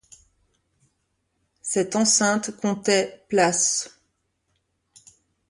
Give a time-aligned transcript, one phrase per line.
[1.61, 4.01] Cette enceinte comptait places.